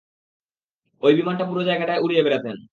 ওই 1.03 1.13
বিমানটা 1.15 1.43
পুরো 1.45 1.61
জায়গাটায় 1.63 1.99
উড়িয়ে 1.99 2.23
বেড়াতেন। 2.23 2.55